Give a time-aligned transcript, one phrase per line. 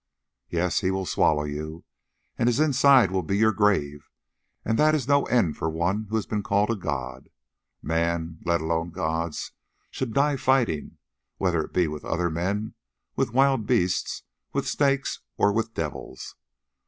[0.49, 1.83] Yes, he will swallow you,
[2.35, 4.09] and his inside will be your grave,
[4.65, 7.29] and that is no end for one who has been called a god!
[7.83, 9.51] Men, let alone gods,
[9.91, 10.97] should die fighting,
[11.37, 12.73] whether it be with other men,
[13.15, 16.33] with wild beasts, with snakes, or with devils.